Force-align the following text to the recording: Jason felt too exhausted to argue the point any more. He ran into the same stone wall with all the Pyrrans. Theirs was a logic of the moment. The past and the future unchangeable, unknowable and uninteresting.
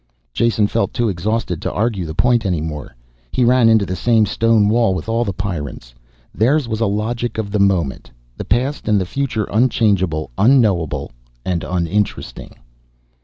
Jason 0.33 0.65
felt 0.65 0.95
too 0.95 1.09
exhausted 1.09 1.61
to 1.61 1.71
argue 1.71 2.07
the 2.07 2.15
point 2.15 2.43
any 2.43 2.59
more. 2.59 2.95
He 3.31 3.45
ran 3.45 3.69
into 3.69 3.85
the 3.85 3.95
same 3.95 4.25
stone 4.25 4.67
wall 4.67 4.95
with 4.95 5.07
all 5.07 5.23
the 5.23 5.31
Pyrrans. 5.31 5.93
Theirs 6.33 6.67
was 6.67 6.79
a 6.79 6.87
logic 6.87 7.37
of 7.37 7.51
the 7.51 7.59
moment. 7.59 8.09
The 8.35 8.45
past 8.45 8.87
and 8.87 8.99
the 8.99 9.05
future 9.05 9.43
unchangeable, 9.51 10.31
unknowable 10.39 11.11
and 11.45 11.63
uninteresting. 11.63 12.55